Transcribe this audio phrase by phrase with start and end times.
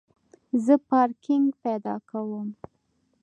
[0.65, 2.47] زه پارکینګ پیدا کوم